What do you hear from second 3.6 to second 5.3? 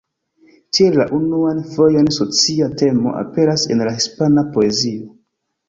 en la hispana poezio.